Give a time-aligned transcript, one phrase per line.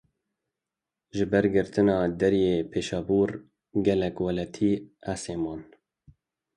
[1.15, 3.29] Ji ber girtina deriyê Pêşabûr
[3.85, 4.73] gelek welatî
[5.11, 5.61] asê man.